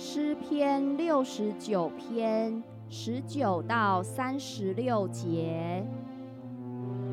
[0.00, 5.84] 诗篇六十九篇十九到三十六节，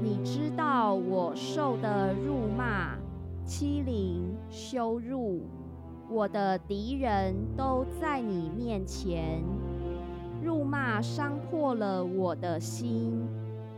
[0.04, 2.96] 你知道我受的辱骂、
[3.44, 5.42] 欺凌、羞辱，
[6.12, 9.42] 我的敌人都在你面前，
[10.44, 13.28] 辱骂伤破了我的心，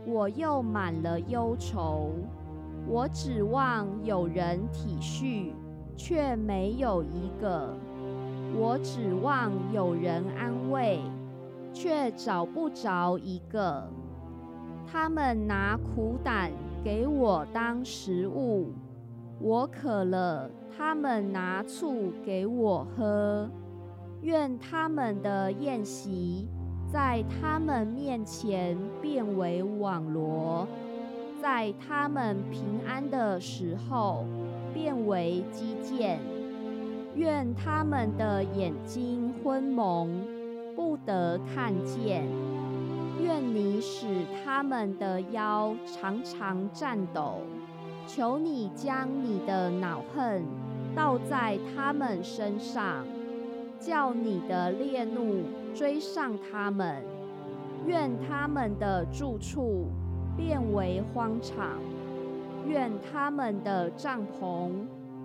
[0.06, 2.10] 我又满了忧愁。
[2.86, 5.54] 我指望有人体恤，
[5.96, 7.74] 却没有一个。
[8.56, 11.00] 我指望有人安慰，
[11.72, 13.88] 却找不着一个。
[14.90, 16.50] 他们拿苦胆
[16.82, 18.72] 给我当食物，
[19.38, 23.48] 我渴了，他们拿醋给我喝。
[24.22, 26.48] 愿他们的宴席
[26.90, 30.66] 在他们面前变为网罗，
[31.40, 34.24] 在他们平安的时候
[34.74, 36.18] 变为基建。
[37.18, 40.08] 愿他们的眼睛昏蒙，
[40.76, 42.22] 不得看见；
[43.20, 47.40] 愿你使他们的腰常常颤抖。
[48.06, 50.44] 求你将你的恼恨
[50.94, 53.04] 倒在他们身上，
[53.80, 55.42] 叫你的烈怒
[55.74, 57.02] 追上他们。
[57.84, 59.86] 愿他们的住处
[60.36, 61.80] 变为荒场，
[62.64, 64.70] 愿他们的帐篷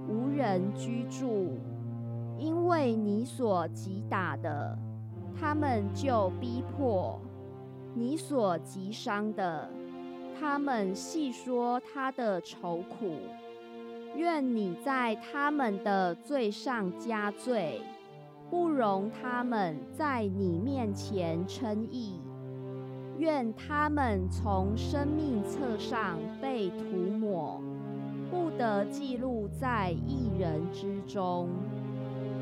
[0.08, 1.60] 无人居住。
[2.38, 4.78] 因为你所击打的，
[5.40, 7.20] 他们就逼迫；
[7.94, 9.70] 你所击伤的，
[10.40, 13.16] 他们细说他的愁苦。
[14.16, 17.82] 愿你在他们的罪上加罪，
[18.50, 22.20] 不容他们在你面前称义。
[23.18, 27.62] 愿他们从生命册上被涂抹，
[28.30, 31.48] 不得记录在一人之中。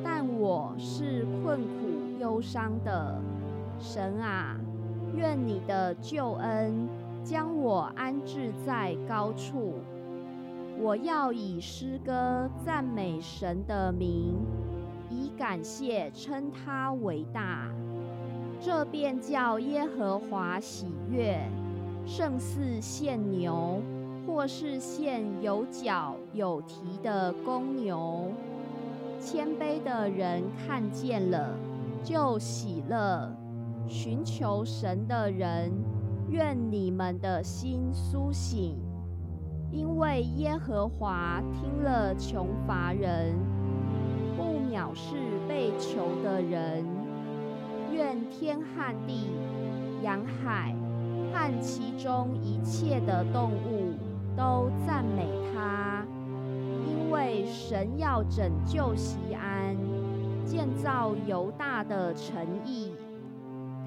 [0.04, 3.22] 但我是困苦忧伤的
[3.80, 4.56] 神啊，
[5.16, 6.88] 愿你的救恩
[7.24, 9.76] 将我安置在高处。
[10.80, 14.36] 我要以诗歌赞美神的名，
[15.10, 17.68] 以感谢称他伟大。
[18.60, 21.40] 这便叫耶和华喜悦，
[22.06, 23.82] 胜似献牛，
[24.26, 28.32] 或是献有角有蹄的公牛。
[29.22, 31.56] 谦卑的人看见了，
[32.04, 33.30] 就喜乐；
[33.88, 35.72] 寻求神的人，
[36.28, 38.76] 愿你们的心苏醒，
[39.72, 43.36] 因为耶和华听了穷乏人，
[44.36, 45.16] 不藐视
[45.48, 46.84] 被求的人。
[47.94, 49.28] 愿天和地、
[50.02, 50.76] 洋海
[51.32, 53.94] 和其中一切的动物
[54.36, 56.04] 都赞美他。
[57.52, 59.76] 神要拯救西安，
[60.46, 62.94] 建造犹大的城邑，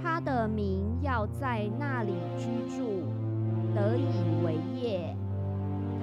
[0.03, 3.05] 他的名要在那里居住，
[3.75, 5.17] 得以为业。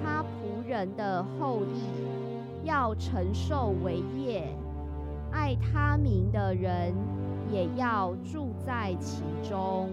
[0.02, 4.44] 他仆人的后裔要承受为业，
[5.30, 6.92] 爱他名的人
[7.48, 9.88] 也要住在其中。